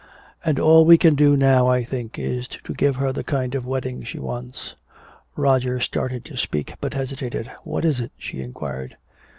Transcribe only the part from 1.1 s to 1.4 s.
do